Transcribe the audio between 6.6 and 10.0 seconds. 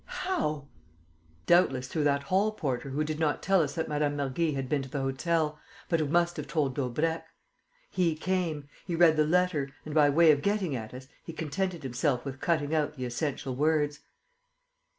Daubrecq. He came. He read the letter. And,